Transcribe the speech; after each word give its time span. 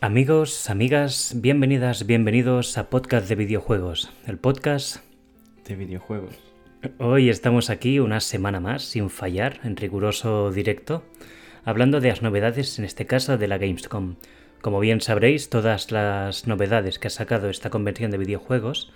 Amigos, 0.00 0.70
amigas, 0.70 1.32
bienvenidas, 1.38 2.06
bienvenidos 2.06 2.78
a 2.78 2.88
Podcast 2.88 3.28
de 3.28 3.34
Videojuegos, 3.34 4.12
el 4.28 4.38
podcast 4.38 4.98
de 5.66 5.74
videojuegos. 5.74 6.36
Hoy 6.98 7.28
estamos 7.28 7.68
aquí 7.68 7.98
una 7.98 8.20
semana 8.20 8.60
más, 8.60 8.84
sin 8.84 9.10
fallar, 9.10 9.58
en 9.64 9.76
riguroso 9.76 10.52
directo, 10.52 11.02
hablando 11.64 12.00
de 12.00 12.10
las 12.10 12.22
novedades, 12.22 12.78
en 12.78 12.84
este 12.84 13.06
caso 13.06 13.38
de 13.38 13.48
la 13.48 13.58
Gamescom. 13.58 14.14
Como 14.60 14.78
bien 14.78 15.00
sabréis, 15.00 15.50
todas 15.50 15.90
las 15.90 16.46
novedades 16.46 17.00
que 17.00 17.08
ha 17.08 17.10
sacado 17.10 17.50
esta 17.50 17.70
convención 17.70 18.12
de 18.12 18.18
videojuegos 18.18 18.92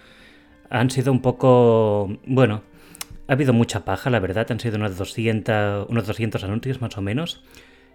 han 0.71 0.89
sido 0.91 1.11
un 1.11 1.21
poco, 1.21 2.16
bueno, 2.27 2.62
ha 3.27 3.32
habido 3.32 3.53
mucha 3.53 3.84
paja, 3.84 4.09
la 4.09 4.21
verdad, 4.21 4.46
han 4.50 4.61
sido 4.61 4.77
unos 4.77 4.96
200, 4.96 5.91
unos 5.91 6.07
200 6.07 6.45
anuncios 6.45 6.80
más 6.80 6.96
o 6.96 7.03
menos. 7.03 7.43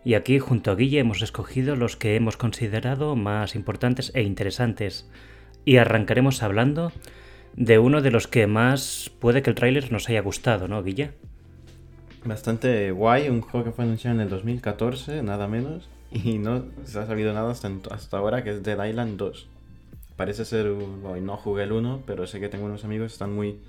Y 0.07 0.13
aquí 0.13 0.39
junto 0.39 0.71
a 0.71 0.75
Guille 0.75 0.99
hemos 0.99 1.21
escogido 1.21 1.75
los 1.75 1.97
que 1.97 2.15
hemos 2.15 2.37
considerado 2.37 3.17
más 3.17 3.55
importantes 3.55 4.13
e 4.15 4.21
interesantes. 4.21 5.05
Y 5.65 5.75
arrancaremos 5.79 6.43
hablando 6.43 6.93
de 7.57 7.77
uno 7.77 8.01
de 8.01 8.09
los 8.09 8.29
que 8.29 8.47
más 8.47 9.11
puede 9.19 9.41
que 9.41 9.49
el 9.49 9.57
tráiler 9.57 9.91
nos 9.91 10.07
haya 10.07 10.21
gustado, 10.21 10.69
¿no, 10.69 10.81
Guille? 10.81 11.11
Bastante 12.23 12.91
guay, 12.91 13.27
un 13.27 13.41
juego 13.41 13.65
que 13.65 13.71
fue 13.73 13.83
anunciado 13.83 14.15
en 14.15 14.21
el 14.21 14.29
2014, 14.29 15.23
nada 15.23 15.49
menos, 15.49 15.89
y 16.09 16.37
no 16.37 16.63
se 16.85 16.99
ha 16.99 17.05
sabido 17.05 17.33
nada 17.33 17.51
hasta, 17.51 17.69
hasta 17.91 18.17
ahora, 18.17 18.45
que 18.45 18.51
es 18.51 18.63
Dead 18.63 18.81
Island 18.81 19.17
2. 19.17 19.49
Parece 20.15 20.45
ser, 20.45 20.71
un, 20.71 21.03
no 21.25 21.35
jugué 21.35 21.63
el 21.63 21.73
1, 21.73 22.03
pero 22.05 22.27
sé 22.27 22.39
que 22.39 22.47
tengo 22.47 22.63
unos 22.63 22.85
amigos 22.85 23.07
que 23.07 23.15
están 23.15 23.35
muy 23.35 23.59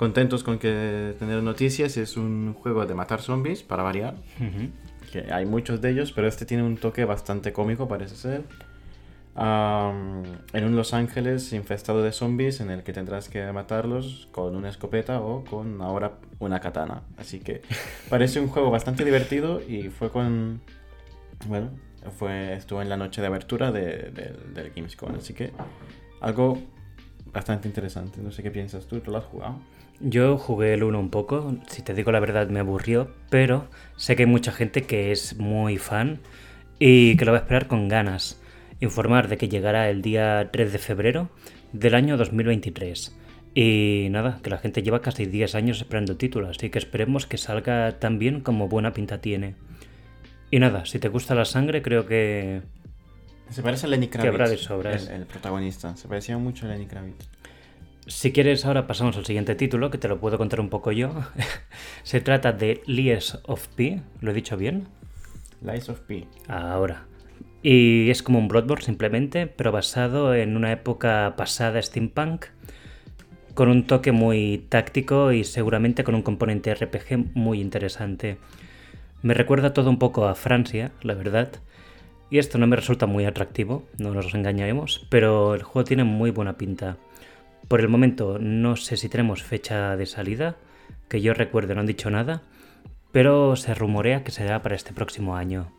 contentos 0.00 0.42
con 0.42 0.58
que 0.58 1.14
tener 1.18 1.42
noticias. 1.42 1.98
Es 1.98 2.16
un 2.16 2.54
juego 2.54 2.86
de 2.86 2.94
matar 2.94 3.20
zombies, 3.20 3.62
para 3.62 3.82
variar. 3.82 4.14
Que 5.12 5.30
hay 5.30 5.44
muchos 5.44 5.82
de 5.82 5.90
ellos, 5.90 6.12
pero 6.12 6.26
este 6.26 6.46
tiene 6.46 6.62
un 6.62 6.78
toque 6.78 7.04
bastante 7.04 7.52
cómico, 7.52 7.86
parece 7.86 8.16
ser. 8.16 8.44
en 9.36 10.64
un 10.64 10.74
Los 10.74 10.94
Ángeles 10.94 11.52
infestado 11.52 12.02
de 12.02 12.12
zombies 12.12 12.62
en 12.62 12.70
el 12.70 12.82
que 12.82 12.94
tendrás 12.94 13.28
que 13.28 13.52
matarlos 13.52 14.26
con 14.32 14.56
una 14.56 14.70
escopeta 14.70 15.20
o 15.20 15.44
con 15.44 15.82
ahora 15.82 16.12
una 16.38 16.60
katana. 16.60 17.02
Así 17.18 17.40
que 17.40 17.60
parece 18.08 18.40
un 18.40 18.48
juego 18.48 18.70
bastante 18.70 19.04
divertido 19.04 19.60
y 19.60 19.90
fue 19.90 20.10
con... 20.10 20.62
Bueno, 21.46 21.72
fue, 22.18 22.54
estuvo 22.54 22.80
en 22.80 22.88
la 22.88 22.96
noche 22.96 23.20
de 23.20 23.26
abertura 23.26 23.70
de, 23.70 24.10
del 24.54 24.72
Gamescom, 24.74 25.14
así 25.16 25.34
que 25.34 25.52
algo 26.22 26.58
bastante 27.26 27.68
interesante. 27.68 28.22
No 28.22 28.30
sé 28.32 28.42
qué 28.42 28.50
piensas 28.50 28.86
tú, 28.86 29.00
¿tú 29.00 29.10
lo 29.10 29.18
has 29.18 29.24
jugado? 29.26 29.60
Yo 30.00 30.38
jugué 30.38 30.72
el 30.72 30.82
1 30.82 30.98
un 30.98 31.10
poco, 31.10 31.56
si 31.68 31.82
te 31.82 31.92
digo 31.92 32.10
la 32.10 32.20
verdad 32.20 32.48
me 32.48 32.60
aburrió, 32.60 33.10
pero 33.28 33.68
sé 33.96 34.16
que 34.16 34.22
hay 34.22 34.28
mucha 34.28 34.50
gente 34.50 34.82
que 34.82 35.12
es 35.12 35.36
muy 35.38 35.76
fan 35.76 36.20
y 36.78 37.16
que 37.16 37.26
lo 37.26 37.32
va 37.32 37.38
a 37.38 37.40
esperar 37.42 37.66
con 37.66 37.88
ganas. 37.88 38.40
Informar 38.80 39.28
de 39.28 39.36
que 39.36 39.50
llegará 39.50 39.90
el 39.90 40.00
día 40.00 40.48
3 40.50 40.72
de 40.72 40.78
febrero 40.78 41.28
del 41.74 41.94
año 41.94 42.16
2023. 42.16 43.14
Y 43.54 44.08
nada, 44.10 44.40
que 44.42 44.48
la 44.48 44.56
gente 44.56 44.82
lleva 44.82 45.02
casi 45.02 45.26
10 45.26 45.54
años 45.54 45.78
esperando 45.78 46.12
el 46.12 46.18
título, 46.18 46.48
así 46.48 46.70
que 46.70 46.78
esperemos 46.78 47.26
que 47.26 47.36
salga 47.36 47.98
tan 47.98 48.18
bien 48.18 48.40
como 48.40 48.68
buena 48.68 48.94
pinta 48.94 49.20
tiene. 49.20 49.54
Y 50.50 50.60
nada, 50.60 50.86
si 50.86 50.98
te 50.98 51.08
gusta 51.08 51.34
la 51.34 51.44
sangre, 51.44 51.82
creo 51.82 52.06
que. 52.06 52.62
Se 53.50 53.62
parece 53.62 53.86
a 53.86 53.90
Lenny 53.90 54.08
Kravitz. 54.08 54.32
habrá 54.32 54.48
de 54.48 54.56
sobras. 54.56 55.08
El, 55.08 55.22
el, 55.22 55.26
protagonista. 55.26 55.94
Se 55.96 56.08
parecía 56.08 56.38
mucho 56.38 56.66
a 56.66 56.70
Lenny 56.70 56.86
Kravitz. 56.86 57.28
Si 58.10 58.32
quieres, 58.32 58.66
ahora 58.66 58.88
pasamos 58.88 59.16
al 59.16 59.24
siguiente 59.24 59.54
título, 59.54 59.88
que 59.88 59.96
te 59.96 60.08
lo 60.08 60.18
puedo 60.18 60.36
contar 60.36 60.60
un 60.60 60.68
poco 60.68 60.90
yo. 60.90 61.12
Se 62.02 62.20
trata 62.20 62.50
de 62.50 62.82
Lies 62.86 63.38
of 63.44 63.68
P. 63.68 64.02
¿Lo 64.20 64.32
he 64.32 64.34
dicho 64.34 64.56
bien? 64.56 64.88
Lies 65.62 65.88
of 65.88 66.00
P. 66.00 66.26
Ahora. 66.48 67.06
Y 67.62 68.10
es 68.10 68.24
como 68.24 68.40
un 68.40 68.48
Bloodborne 68.48 68.84
simplemente, 68.84 69.46
pero 69.46 69.70
basado 69.70 70.34
en 70.34 70.56
una 70.56 70.72
época 70.72 71.34
pasada 71.36 71.80
steampunk, 71.80 72.46
con 73.54 73.68
un 73.68 73.86
toque 73.86 74.10
muy 74.10 74.66
táctico 74.68 75.30
y 75.30 75.44
seguramente 75.44 76.02
con 76.02 76.16
un 76.16 76.22
componente 76.22 76.74
RPG 76.74 77.36
muy 77.36 77.60
interesante. 77.60 78.38
Me 79.22 79.34
recuerda 79.34 79.72
todo 79.72 79.88
un 79.88 80.00
poco 80.00 80.26
a 80.26 80.34
Francia, 80.34 80.90
la 81.02 81.14
verdad. 81.14 81.52
Y 82.28 82.38
esto 82.38 82.58
no 82.58 82.66
me 82.66 82.74
resulta 82.74 83.06
muy 83.06 83.24
atractivo, 83.24 83.84
no 83.98 84.12
nos 84.12 84.34
engañaremos, 84.34 85.06
pero 85.10 85.54
el 85.54 85.62
juego 85.62 85.84
tiene 85.84 86.02
muy 86.02 86.32
buena 86.32 86.58
pinta. 86.58 86.96
Por 87.68 87.80
el 87.80 87.88
momento 87.88 88.38
no 88.38 88.76
sé 88.76 88.96
si 88.96 89.08
tenemos 89.08 89.42
fecha 89.42 89.96
de 89.96 90.06
salida, 90.06 90.56
que 91.08 91.20
yo 91.20 91.34
recuerde 91.34 91.74
no 91.74 91.80
han 91.80 91.86
dicho 91.86 92.10
nada, 92.10 92.42
pero 93.12 93.56
se 93.56 93.74
rumorea 93.74 94.24
que 94.24 94.30
será 94.30 94.62
para 94.62 94.76
este 94.76 94.92
próximo 94.92 95.36
año. 95.36 95.72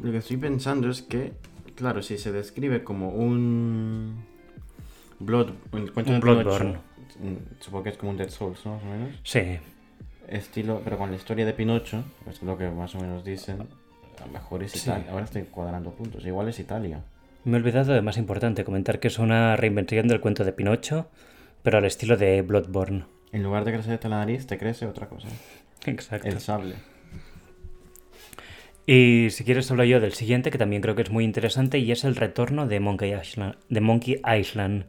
Lo 0.00 0.10
que 0.10 0.18
estoy 0.18 0.36
pensando 0.36 0.90
es 0.90 1.02
que, 1.02 1.32
claro, 1.74 2.02
si 2.02 2.18
se 2.18 2.32
describe 2.32 2.82
como 2.82 3.10
un 3.10 4.24
Blood, 5.20 5.50
un, 5.72 5.92
un 5.94 6.20
Bloodborne, 6.20 6.78
mm, 7.18 7.60
supongo 7.60 7.84
que 7.84 7.90
es 7.90 7.96
como 7.96 8.10
un 8.10 8.16
Dead 8.16 8.30
Souls, 8.30 8.64
¿no? 8.66 8.74
Más 8.74 8.82
o 8.82 8.86
menos. 8.86 9.20
Sí. 9.22 9.58
Estilo, 10.28 10.80
pero 10.82 10.98
con 10.98 11.10
la 11.10 11.16
historia 11.16 11.46
de 11.46 11.52
Pinocho, 11.52 12.02
es 12.28 12.42
lo 12.42 12.56
que 12.58 12.68
más 12.70 12.94
o 12.94 13.00
menos 13.00 13.24
dicen. 13.24 13.68
A 14.22 14.26
lo 14.26 14.32
mejor 14.32 14.62
es 14.62 14.74
Italia. 14.76 15.10
Ahora 15.10 15.24
estoy 15.24 15.42
cuadrando 15.42 15.90
puntos. 15.90 16.24
Igual 16.24 16.48
es 16.48 16.58
Italia. 16.58 17.02
Me 17.44 17.56
he 17.56 17.60
olvidado 17.60 17.92
de 17.92 18.02
más 18.02 18.16
importante, 18.16 18.64
comentar 18.64 19.00
que 19.00 19.08
es 19.08 19.18
una 19.18 19.54
reinvención 19.56 20.08
del 20.08 20.20
cuento 20.20 20.44
de 20.44 20.52
Pinocho, 20.52 21.10
pero 21.62 21.78
al 21.78 21.84
estilo 21.84 22.16
de 22.16 22.42
Bloodborne. 22.42 23.04
En 23.32 23.42
lugar 23.42 23.64
de 23.64 23.72
crecerte 23.72 24.08
la 24.08 24.18
nariz, 24.18 24.46
te 24.46 24.58
crece 24.58 24.86
otra 24.86 25.08
cosa. 25.08 25.28
Exacto. 25.86 26.26
El 26.28 26.40
sable. 26.40 26.76
Y 28.86 29.28
si 29.30 29.44
quieres 29.44 29.70
hablo 29.70 29.84
yo 29.84 30.00
del 30.00 30.12
siguiente, 30.12 30.50
que 30.50 30.58
también 30.58 30.82
creo 30.82 30.94
que 30.94 31.02
es 31.02 31.10
muy 31.10 31.24
interesante, 31.24 31.78
y 31.78 31.92
es 31.92 32.04
el 32.04 32.16
retorno 32.16 32.66
de 32.66 32.80
Monkey 32.80 33.14
Island, 33.14 33.56
de 33.68 33.80
Monkey 33.80 34.20
Island 34.38 34.84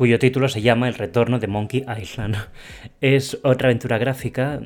cuyo 0.00 0.18
título 0.18 0.48
se 0.48 0.62
llama 0.62 0.88
El 0.88 0.94
retorno 0.94 1.38
de 1.38 1.46
Monkey 1.46 1.84
Island. 2.00 2.36
Es 3.02 3.38
otra 3.42 3.68
aventura 3.68 3.98
gráfica, 3.98 4.60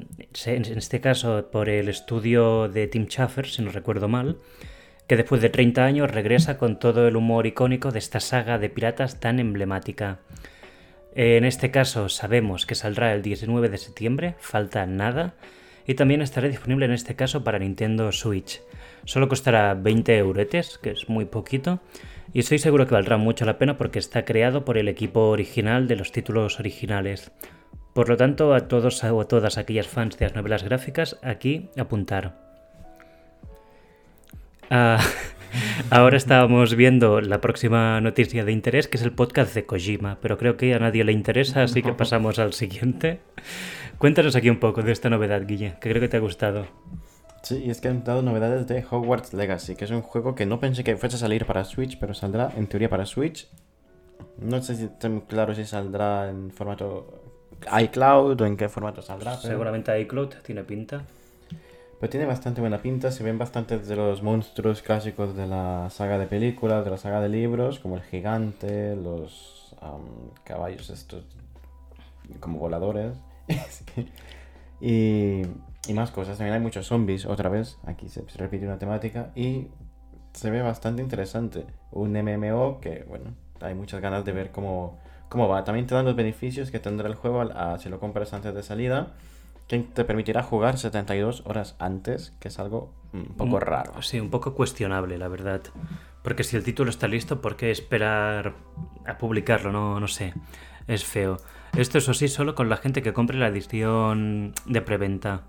en 0.46 0.78
este 0.78 1.00
caso 1.00 1.50
por 1.50 1.68
el 1.68 1.88
estudio 1.88 2.68
de 2.68 2.86
Tim 2.86 3.06
Schafer, 3.06 3.46
si 3.46 3.62
no 3.62 3.72
recuerdo 3.72 4.06
mal, 4.06 4.38
que 5.06 5.16
después 5.16 5.42
de 5.42 5.50
30 5.50 5.84
años 5.84 6.10
regresa 6.10 6.56
con 6.58 6.78
todo 6.78 7.06
el 7.06 7.16
humor 7.16 7.46
icónico 7.46 7.90
de 7.90 7.98
esta 7.98 8.20
saga 8.20 8.58
de 8.58 8.70
piratas 8.70 9.20
tan 9.20 9.38
emblemática. 9.38 10.18
En 11.14 11.44
este 11.44 11.70
caso 11.70 12.08
sabemos 12.08 12.66
que 12.66 12.74
saldrá 12.74 13.12
el 13.12 13.22
19 13.22 13.68
de 13.68 13.78
septiembre, 13.78 14.34
falta 14.38 14.86
nada, 14.86 15.34
y 15.86 15.94
también 15.94 16.22
estará 16.22 16.48
disponible 16.48 16.86
en 16.86 16.92
este 16.92 17.14
caso 17.14 17.44
para 17.44 17.58
Nintendo 17.58 18.10
Switch. 18.10 18.62
Solo 19.04 19.28
costará 19.28 19.74
20 19.74 20.16
euretes, 20.16 20.78
que 20.78 20.90
es 20.90 21.08
muy 21.08 21.26
poquito, 21.26 21.80
y 22.32 22.40
estoy 22.40 22.58
seguro 22.58 22.86
que 22.86 22.94
valdrá 22.94 23.16
mucho 23.16 23.44
la 23.44 23.58
pena 23.58 23.76
porque 23.76 23.98
está 23.98 24.24
creado 24.24 24.64
por 24.64 24.78
el 24.78 24.88
equipo 24.88 25.28
original 25.28 25.86
de 25.86 25.96
los 25.96 26.10
títulos 26.10 26.58
originales. 26.58 27.30
Por 27.92 28.08
lo 28.08 28.16
tanto, 28.16 28.54
a 28.54 28.66
todos 28.66 29.04
o 29.04 29.20
a 29.20 29.28
todas 29.28 29.56
aquellas 29.56 29.86
fans 29.86 30.18
de 30.18 30.26
las 30.26 30.34
novelas 30.34 30.64
gráficas, 30.64 31.18
aquí 31.22 31.70
apuntar. 31.76 32.43
Ah, 34.76 34.98
ahora 35.90 36.16
estábamos 36.16 36.74
viendo 36.74 37.20
la 37.20 37.40
próxima 37.40 38.00
noticia 38.00 38.44
de 38.44 38.50
interés, 38.50 38.88
que 38.88 38.96
es 38.96 39.04
el 39.04 39.12
podcast 39.12 39.54
de 39.54 39.64
Kojima, 39.66 40.18
pero 40.20 40.36
creo 40.36 40.56
que 40.56 40.74
a 40.74 40.80
nadie 40.80 41.04
le 41.04 41.12
interesa, 41.12 41.62
así 41.62 41.80
que 41.80 41.92
pasamos 41.92 42.40
al 42.40 42.54
siguiente. 42.54 43.20
Cuéntanos 43.98 44.34
aquí 44.34 44.50
un 44.50 44.58
poco 44.58 44.82
de 44.82 44.90
esta 44.90 45.08
novedad, 45.10 45.46
Guille, 45.46 45.76
que 45.80 45.90
creo 45.90 46.00
que 46.00 46.08
te 46.08 46.16
ha 46.16 46.20
gustado. 46.20 46.66
Sí, 47.44 47.62
y 47.64 47.70
es 47.70 47.80
que 47.80 47.86
han 47.86 48.02
dado 48.02 48.22
novedades 48.22 48.66
de 48.66 48.84
Hogwarts 48.90 49.32
Legacy, 49.32 49.76
que 49.76 49.84
es 49.84 49.92
un 49.92 50.02
juego 50.02 50.34
que 50.34 50.44
no 50.44 50.58
pensé 50.58 50.82
que 50.82 50.96
fuese 50.96 51.14
a 51.14 51.18
salir 51.20 51.46
para 51.46 51.64
Switch, 51.64 51.96
pero 52.00 52.12
saldrá 52.12 52.50
en 52.56 52.66
teoría 52.66 52.88
para 52.88 53.06
Switch. 53.06 53.46
No 54.38 54.60
sé 54.60 54.74
si 54.74 54.86
está 54.86 55.08
claro 55.28 55.54
si 55.54 55.64
saldrá 55.64 56.28
en 56.28 56.50
formato 56.50 57.22
iCloud 57.80 58.40
o 58.40 58.44
en 58.44 58.56
qué 58.56 58.68
formato 58.68 59.02
saldrá. 59.02 59.36
Seguramente 59.36 59.96
iCloud 60.00 60.30
tiene 60.42 60.64
pinta. 60.64 61.04
Pero 62.00 62.10
tiene 62.10 62.26
bastante 62.26 62.60
buena 62.60 62.78
pinta, 62.82 63.10
se 63.10 63.22
ven 63.22 63.38
bastantes 63.38 63.86
de 63.86 63.96
los 63.96 64.22
monstruos 64.22 64.82
clásicos 64.82 65.36
de 65.36 65.46
la 65.46 65.88
saga 65.90 66.18
de 66.18 66.26
películas, 66.26 66.84
de 66.84 66.90
la 66.90 66.98
saga 66.98 67.20
de 67.20 67.28
libros, 67.28 67.78
como 67.78 67.96
el 67.96 68.02
gigante, 68.02 68.96
los 68.96 69.74
caballos 70.44 70.90
estos 70.90 71.24
como 72.40 72.58
voladores. 72.58 73.16
y, 74.80 75.42
más 75.92 76.10
cosas, 76.10 76.38
también 76.38 76.54
hay 76.54 76.60
muchos 76.60 76.86
zombies, 76.86 77.26
otra 77.26 77.48
vez, 77.48 77.78
aquí 77.84 78.08
se, 78.08 78.22
repite 78.36 78.66
una 78.66 78.78
temática 78.78 79.30
y 79.34 79.68
se 80.32 80.50
ve 80.50 80.62
bastante 80.62 81.02
interesante. 81.02 81.66
Un 81.92 82.12
MMO 82.12 82.80
que, 82.80 83.04
bueno, 83.08 83.34
hay 83.60 83.74
muchas 83.74 84.00
ganas 84.00 84.24
de 84.24 84.32
ver 84.32 84.50
cómo, 84.50 84.98
cómo 85.28 85.48
va. 85.48 85.62
También 85.64 85.86
te 85.86 85.94
dan 85.94 86.06
los 86.06 86.16
beneficios 86.16 86.70
que 86.70 86.80
tendrá 86.80 87.08
el 87.08 87.14
juego 87.14 87.44
si 87.78 87.88
lo 87.88 88.00
compras 88.00 88.32
antes 88.32 88.54
de 88.54 88.62
salida 88.62 89.12
que 89.68 89.78
te 89.78 90.04
permitirá 90.04 90.42
jugar 90.42 90.78
72 90.78 91.42
horas 91.46 91.76
antes, 91.78 92.32
que 92.40 92.48
es 92.48 92.58
algo 92.58 92.92
un 93.12 93.26
poco 93.36 93.60
raro. 93.60 94.02
Sí, 94.02 94.20
un 94.20 94.30
poco 94.30 94.54
cuestionable, 94.54 95.18
la 95.18 95.28
verdad. 95.28 95.62
Porque 96.22 96.44
si 96.44 96.56
el 96.56 96.64
título 96.64 96.90
está 96.90 97.08
listo, 97.08 97.40
¿por 97.40 97.56
qué 97.56 97.70
esperar 97.70 98.54
a 99.06 99.18
publicarlo? 99.18 99.72
No, 99.72 100.00
no 100.00 100.08
sé. 100.08 100.34
Es 100.86 101.04
feo. 101.04 101.38
Esto 101.76 101.98
eso 101.98 102.14
sí, 102.14 102.28
solo 102.28 102.54
con 102.54 102.68
la 102.68 102.76
gente 102.76 103.02
que 103.02 103.12
compre 103.12 103.38
la 103.38 103.48
edición 103.48 104.52
de 104.66 104.80
preventa. 104.80 105.42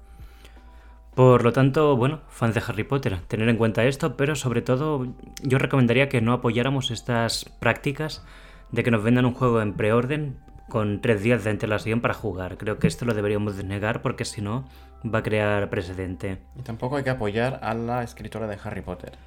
Por 1.14 1.44
lo 1.44 1.54
tanto, 1.54 1.96
bueno, 1.96 2.22
fans 2.28 2.56
de 2.56 2.64
Harry 2.68 2.84
Potter, 2.84 3.20
tener 3.28 3.48
en 3.48 3.58
cuenta 3.58 3.86
esto, 3.86 4.18
pero 4.18 4.36
sobre 4.36 4.62
todo 4.62 5.08
yo 5.42 5.58
recomendaría 5.58 6.10
que 6.10 6.20
no 6.20 6.34
apoyáramos 6.34 6.92
estas 6.92 7.46
prácticas 7.60 8.26
de 8.72 8.84
que 8.84 8.92
nos 8.92 9.04
vendan 9.04 9.26
un 9.26 9.34
juego 9.34 9.62
en 9.62 9.74
preorden 9.74 10.38
con 10.70 11.02
tres 11.02 11.22
días 11.22 11.44
de 11.44 11.52
antelación 11.52 12.02
para 12.02 12.14
jugar. 12.14 12.58
Creo 12.58 12.80
que 12.80 12.88
esto 12.88 13.06
lo 13.06 13.14
deberíamos 13.14 13.64
negar 13.64 14.02
porque 14.02 14.26
si 14.26 14.42
no 14.42 14.66
va 15.14 15.20
a 15.20 15.24
crear 15.24 15.70
precedente. 15.70 16.40
Y 16.58 16.62
tampoco 16.62 16.98
hay 16.98 17.04
que 17.04 17.10
apoyar 17.10 17.60
a 17.62 17.74
la 17.74 18.04
escritora 18.04 18.48
de 18.48 18.58
Harry 18.64 18.82
Potter. 18.82 19.18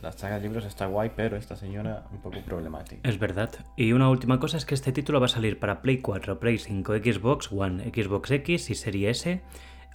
la 0.00 0.12
saga 0.12 0.36
de 0.36 0.42
libros 0.42 0.64
está 0.64 0.86
guay, 0.86 1.10
pero 1.14 1.36
esta 1.36 1.56
señora 1.56 2.04
un 2.12 2.18
poco 2.18 2.40
problemática. 2.42 3.08
Es 3.08 3.18
verdad. 3.18 3.50
Y 3.76 3.92
una 3.92 4.08
última 4.08 4.38
cosa 4.38 4.56
es 4.56 4.64
que 4.64 4.74
este 4.74 4.92
título 4.92 5.20
va 5.20 5.26
a 5.26 5.30
salir 5.30 5.58
para 5.58 5.82
Play 5.82 5.98
4, 5.98 6.38
Play 6.38 6.58
5, 6.58 6.96
Xbox 6.98 7.50
One, 7.52 7.84
Xbox 7.92 8.30
X 8.30 8.70
y 8.70 8.74
Serie 8.74 9.10
S, 9.10 9.40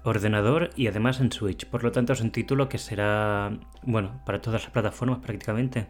ordenador 0.03 0.71
y 0.75 0.87
además 0.87 1.21
en 1.21 1.31
Switch. 1.31 1.65
Por 1.65 1.83
lo 1.83 1.91
tanto 1.91 2.13
es 2.13 2.21
un 2.21 2.31
título 2.31 2.67
que 2.67 2.77
será, 2.77 3.57
bueno, 3.83 4.21
para 4.25 4.41
todas 4.41 4.63
las 4.63 4.71
plataformas 4.71 5.19
prácticamente. 5.19 5.87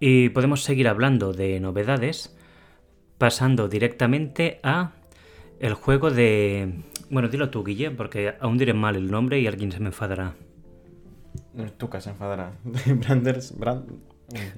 Y 0.00 0.30
podemos 0.30 0.62
seguir 0.62 0.88
hablando 0.88 1.32
de 1.32 1.60
novedades 1.60 2.36
pasando 3.18 3.68
directamente 3.68 4.60
a 4.62 4.92
el 5.60 5.74
juego 5.74 6.10
de... 6.10 6.82
Bueno, 7.10 7.28
dilo 7.28 7.50
tú, 7.50 7.64
Guille, 7.64 7.90
porque 7.90 8.34
aún 8.40 8.58
diré 8.58 8.74
mal 8.74 8.96
el 8.96 9.10
nombre 9.10 9.40
y 9.40 9.46
alguien 9.46 9.72
se 9.72 9.80
me 9.80 9.86
enfadará. 9.86 10.34
Tuca 11.78 12.00
se 12.00 12.10
enfadará. 12.10 12.52
Branders... 12.86 13.54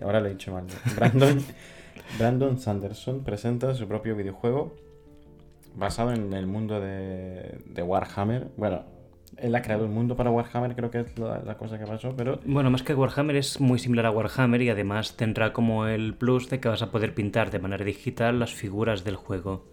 Ahora 0.03 0.21
le 0.21 0.29
he 0.29 0.33
dicho 0.33 0.53
mal. 0.53 0.65
Brandon... 0.95 1.43
Brandon 2.19 2.59
Sanderson 2.59 3.25
presenta 3.25 3.75
su 3.75 3.89
propio 3.89 4.15
videojuego 4.17 4.75
basado 5.75 6.13
en 6.13 6.33
el 6.33 6.47
mundo 6.47 6.81
de, 6.81 7.59
de 7.67 7.83
Warhammer. 7.83 8.49
Bueno, 8.57 8.85
él 9.37 9.55
ha 9.55 9.63
creado 9.63 9.85
un 9.85 9.93
mundo 9.93 10.17
para 10.17 10.31
Warhammer, 10.31 10.75
creo 10.75 10.91
que 10.91 11.01
es 11.01 11.19
la, 11.19 11.57
cosa 11.57 11.79
que 11.79 11.87
pasó, 11.87 12.15
pero... 12.17 12.41
Bueno, 12.45 12.71
más 12.71 12.83
que 12.83 12.95
Warhammer 12.95 13.37
es 13.37 13.61
muy 13.61 13.79
similar 13.79 14.07
a 14.07 14.11
Warhammer 14.11 14.63
y 14.63 14.71
además 14.71 15.17
tendrá 15.17 15.53
como 15.53 15.87
el 15.87 16.15
plus 16.15 16.49
de 16.49 16.61
que 16.61 16.69
vas 16.69 16.83
a 16.83 16.91
poder 16.91 17.15
pintar 17.15 17.51
de 17.51 17.59
manera 17.59 17.85
digital 17.85 18.39
las 18.39 18.55
figuras 18.55 19.05
del 19.05 19.17
juego. 19.17 19.67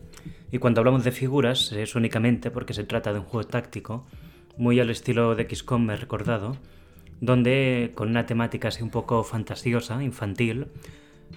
Y 0.52 0.60
cuando 0.60 0.82
hablamos 0.82 1.04
de 1.04 1.12
figuras 1.12 1.72
es 1.72 1.96
únicamente 1.96 2.52
porque 2.52 2.74
se 2.74 2.84
trata 2.84 3.14
de 3.14 3.20
un 3.20 3.26
juego 3.26 3.48
táctico, 3.48 4.06
muy 4.58 4.80
al 4.80 4.90
estilo 4.90 5.36
de 5.36 5.48
XCOM 5.50 5.86
me 5.86 5.94
he 5.94 5.98
recordado, 5.98 6.58
donde 7.22 7.92
con 7.96 8.10
una 8.10 8.26
temática 8.26 8.68
así 8.68 8.84
un 8.84 8.90
poco 8.90 9.24
fantasiosa, 9.24 10.04
infantil, 10.04 10.68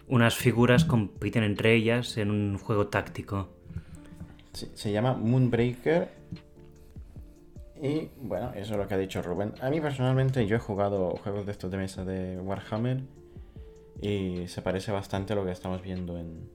unas 0.08 0.34
figuras 0.34 0.84
compiten 0.84 1.44
entre 1.44 1.74
ellas 1.74 2.16
en 2.18 2.30
un 2.30 2.58
juego 2.58 2.88
táctico. 2.88 3.48
se 4.52 4.90
llama 4.92 5.14
Moonbreaker 5.14 6.26
y 7.82 8.10
bueno, 8.20 8.52
eso 8.54 8.72
es 8.72 8.78
lo 8.78 8.86
que 8.86 8.94
ha 8.94 8.98
dicho 8.98 9.22
Rubén. 9.22 9.52
A 9.60 9.70
mí 9.70 9.80
personalmente 9.80 10.46
yo 10.46 10.56
he 10.56 10.58
jugado 10.58 11.10
juegos 11.22 11.46
de 11.46 11.52
estos 11.52 11.70
de 11.70 11.76
mesa 11.76 12.04
de 12.04 12.38
Warhammer 12.38 13.00
y 14.00 14.46
se 14.48 14.62
parece 14.62 14.92
bastante 14.92 15.32
a 15.32 15.36
lo 15.36 15.44
que 15.44 15.52
estamos 15.52 15.82
viendo 15.82 16.18
en, 16.18 16.48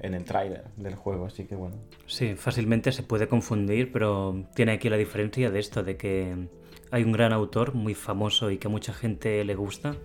en 0.00 0.14
el 0.14 0.24
tráiler 0.24 0.64
del 0.76 0.94
juego, 0.94 1.26
así 1.26 1.44
que 1.44 1.54
bueno. 1.54 1.76
Sí, 2.06 2.34
fácilmente 2.34 2.92
se 2.92 3.02
puede 3.02 3.28
confundir, 3.28 3.92
pero 3.92 4.46
tiene 4.54 4.72
aquí 4.72 4.88
la 4.88 4.96
diferencia 4.96 5.50
de 5.50 5.58
esto, 5.58 5.82
de 5.82 5.96
que 5.96 6.48
hay 6.90 7.02
un 7.04 7.12
gran 7.12 7.32
autor 7.32 7.74
muy 7.74 7.94
famoso 7.94 8.50
y 8.50 8.58
que 8.58 8.68
a 8.68 8.70
mucha 8.70 8.92
gente 8.92 9.44
le 9.44 9.54
gusta, 9.54 9.96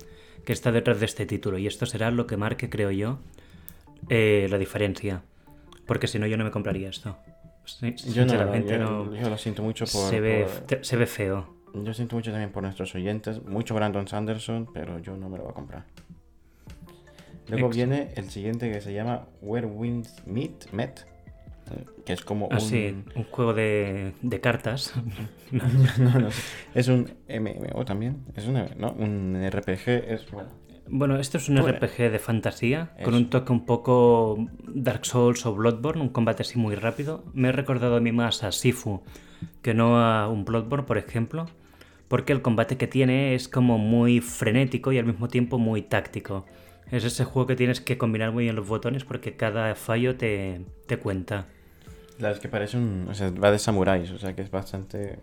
que 0.46 0.54
está 0.54 0.72
detrás 0.72 1.00
de 1.00 1.06
este 1.06 1.26
título, 1.26 1.58
y 1.58 1.68
esto 1.68 1.86
será 1.86 2.12
lo 2.12 2.28
que 2.28 2.38
marque, 2.38 2.70
creo 2.70 2.92
yo, 2.92 3.20
eh, 4.10 4.48
la 4.50 4.58
diferencia. 4.58 5.24
Porque 5.86 6.08
si 6.08 6.20
no, 6.20 6.28
yo 6.28 6.38
no 6.38 6.44
me 6.44 6.52
compraría 6.52 6.90
esto 6.90 7.18
yo 8.14 8.26
no, 8.26 9.14
yo, 9.16 9.30
lo 9.30 9.38
siento 9.38 9.64
mucho 9.64 9.86
por 9.86 10.10
se, 10.10 10.20
ve, 10.20 10.48
se 10.82 10.98
ve 10.98 11.06
feo. 11.06 11.56
Yo 11.74 11.94
siento 11.94 12.16
mucho 12.16 12.32
también 12.32 12.52
por 12.52 12.64
nuestros 12.64 12.96
oyentes. 12.96 13.44
Mucho 13.44 13.76
Brandon 13.76 14.08
Sanderson, 14.08 14.70
pero 14.74 15.00
yo 15.00 15.16
no 15.18 15.30
me 15.30 15.38
lo 15.38 15.44
voy 15.44 15.52
a 15.52 15.56
comprar. 15.56 15.84
Luego 17.50 17.70
viene 17.70 18.10
el 18.16 18.30
siguiente 18.30 18.72
que 18.72 18.82
se 18.82 18.94
llama 18.94 19.28
Where 19.42 19.68
Winds 19.68 20.26
Meet, 20.26 20.72
Met, 20.74 21.06
que 22.06 22.14
es 22.14 22.22
como 22.22 22.50
ah, 22.52 22.58
un... 22.60 23.06
un 23.16 23.24
juego 23.26 23.54
de, 23.54 24.14
de 24.22 24.40
cartas. 24.42 24.94
no, 25.52 26.20
no, 26.20 26.30
es 26.74 26.88
un 26.88 27.10
MMO 27.30 27.86
también, 27.86 28.26
es 28.36 28.48
un, 28.48 28.66
¿no? 28.78 28.92
un 28.92 29.48
RPG, 29.50 29.88
es 29.88 30.30
bueno, 30.32 30.50
bueno, 30.90 31.18
esto 31.18 31.38
es 31.38 31.50
un 31.50 31.58
RPG 31.58 32.12
de 32.12 32.20
fantasía, 32.20 32.92
con 33.04 33.14
un 33.14 33.30
toque 33.30 33.52
un 33.52 33.66
poco 33.66 34.48
Dark 34.68 35.06
Souls 35.06 35.46
o 35.46 35.54
Bloodborne, 35.54 36.02
un 36.02 36.10
combate 36.10 36.44
así 36.44 36.58
muy 36.58 36.76
rápido. 36.76 37.24
Me 37.34 37.50
he 37.50 37.52
recordado 37.52 37.96
a 37.96 38.00
mí 38.00 38.12
más 38.12 38.44
a 38.44 38.52
Sifu 38.52 39.02
que 39.62 39.74
no 39.74 40.00
a 40.02 40.28
un 40.28 40.46
Bloodborne, 40.46 40.86
por 40.86 40.98
ejemplo, 40.98 41.48
porque 42.08 42.34
el 42.34 42.42
combate 42.42 42.78
que 42.78 42.88
tiene 42.88 43.36
es 43.36 43.48
como 43.48 43.78
muy 43.78 44.22
frenético 44.22 44.92
y 44.92 44.98
al 44.98 45.06
mismo 45.06 45.28
tiempo 45.28 45.58
muy 45.60 45.82
táctico. 45.82 46.46
Es 46.92 47.04
ese 47.04 47.26
juego 47.26 47.48
que 47.48 47.56
tienes 47.56 47.82
que 47.82 47.98
combinar 47.98 48.32
muy 48.32 48.46
bien 48.46 48.56
los 48.56 48.68
botones 48.68 49.04
porque 49.04 49.36
cada 49.36 49.76
fallo 49.76 50.16
te, 50.16 50.62
te 50.88 50.98
cuenta. 50.98 51.48
La 52.20 52.32
es 52.32 52.40
que 52.40 52.48
parece 52.48 52.78
un... 52.78 53.08
O 53.10 53.14
sea, 53.14 53.30
va 53.32 53.52
de 53.52 53.60
samuráis, 53.60 54.10
o 54.12 54.18
sea 54.18 54.36
que 54.36 54.42
es 54.42 54.50
bastante 54.50 55.20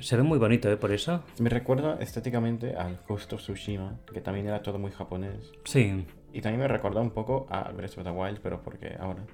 se 0.00 0.16
ve 0.16 0.22
muy 0.22 0.38
bonito, 0.38 0.70
¿eh? 0.70 0.76
Por 0.76 0.92
eso. 0.92 1.22
Me 1.38 1.50
recuerda 1.50 1.98
estéticamente 2.00 2.74
al 2.76 3.00
Ghost 3.08 3.32
of 3.32 3.40
Tsushima, 3.40 3.98
que 4.12 4.20
también 4.20 4.46
era 4.46 4.62
todo 4.62 4.78
muy 4.78 4.90
japonés. 4.90 5.52
Sí. 5.64 6.06
Y 6.32 6.40
también 6.40 6.60
me 6.60 6.68
recuerda 6.68 7.00
un 7.00 7.10
poco 7.10 7.46
a 7.50 7.70
Breath 7.72 7.98
of 7.98 8.04
the 8.04 8.10
Wild, 8.10 8.40
pero 8.42 8.62
porque 8.62 8.96
ahora 8.98 9.24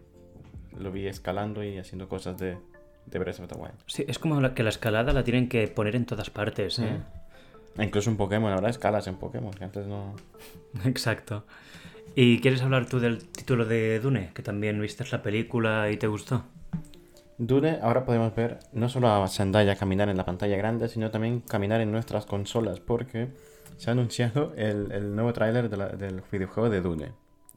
lo 0.78 0.90
vi 0.90 1.06
escalando 1.06 1.62
y 1.62 1.78
haciendo 1.78 2.08
cosas 2.08 2.38
de, 2.38 2.56
de 3.06 3.18
Breath 3.18 3.40
of 3.40 3.48
the 3.48 3.58
Wild. 3.58 3.74
Sí, 3.86 4.04
es 4.08 4.18
como 4.18 4.40
que 4.54 4.62
la 4.62 4.70
escalada 4.70 5.12
la 5.12 5.24
tienen 5.24 5.48
que 5.48 5.66
poner 5.68 5.96
en 5.96 6.06
todas 6.06 6.30
partes, 6.30 6.78
¿eh? 6.78 7.00
E 7.76 7.84
incluso 7.84 8.10
en 8.10 8.16
Pokémon, 8.16 8.52
ahora 8.52 8.70
escalas 8.70 9.06
en 9.08 9.16
Pokémon, 9.16 9.52
que 9.52 9.64
antes 9.64 9.86
no... 9.86 10.14
Exacto. 10.84 11.44
¿Y 12.14 12.38
quieres 12.38 12.62
hablar 12.62 12.86
tú 12.86 13.00
del 13.00 13.26
título 13.26 13.64
de 13.64 13.98
Dune? 13.98 14.30
Que 14.32 14.42
también 14.42 14.80
viste 14.80 15.04
la 15.10 15.22
película 15.22 15.90
y 15.90 15.96
te 15.96 16.06
gustó. 16.06 16.44
Dune, 17.38 17.78
ahora 17.82 18.04
podemos 18.04 18.34
ver 18.34 18.60
no 18.72 18.88
solo 18.88 19.08
a 19.08 19.26
Zendaya 19.28 19.76
caminar 19.76 20.08
en 20.08 20.16
la 20.16 20.24
pantalla 20.24 20.56
grande, 20.56 20.88
sino 20.88 21.10
también 21.10 21.40
caminar 21.40 21.80
en 21.80 21.90
nuestras 21.90 22.26
consolas, 22.26 22.80
porque 22.80 23.28
se 23.76 23.90
ha 23.90 23.92
anunciado 23.92 24.52
el, 24.56 25.14
nuevo 25.14 25.32
tráiler 25.32 25.68
del 25.68 26.22
videojuego 26.30 26.70
de 26.70 26.80
Dune. 26.80 27.12